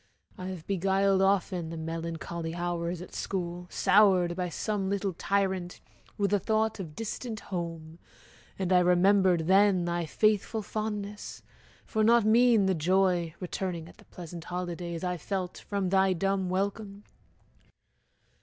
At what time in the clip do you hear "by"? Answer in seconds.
4.35-4.49